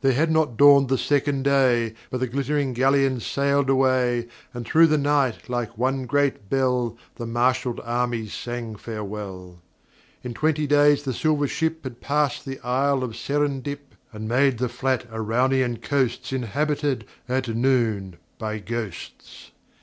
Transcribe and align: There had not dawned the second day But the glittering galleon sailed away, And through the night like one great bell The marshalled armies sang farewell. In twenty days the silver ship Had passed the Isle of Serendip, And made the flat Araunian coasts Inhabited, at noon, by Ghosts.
There 0.00 0.14
had 0.14 0.30
not 0.30 0.56
dawned 0.56 0.88
the 0.88 0.96
second 0.96 1.42
day 1.42 1.92
But 2.08 2.20
the 2.20 2.26
glittering 2.28 2.72
galleon 2.72 3.20
sailed 3.20 3.68
away, 3.68 4.26
And 4.54 4.64
through 4.64 4.86
the 4.86 4.96
night 4.96 5.50
like 5.50 5.76
one 5.76 6.06
great 6.06 6.48
bell 6.48 6.96
The 7.16 7.26
marshalled 7.26 7.78
armies 7.84 8.32
sang 8.32 8.76
farewell. 8.76 9.60
In 10.24 10.32
twenty 10.32 10.66
days 10.66 11.02
the 11.02 11.12
silver 11.12 11.46
ship 11.46 11.84
Had 11.84 12.00
passed 12.00 12.46
the 12.46 12.58
Isle 12.60 13.04
of 13.04 13.14
Serendip, 13.18 13.94
And 14.14 14.26
made 14.26 14.56
the 14.56 14.70
flat 14.70 15.04
Araunian 15.12 15.80
coasts 15.82 16.32
Inhabited, 16.32 17.04
at 17.28 17.48
noon, 17.48 18.16
by 18.38 18.60
Ghosts. 18.60 19.50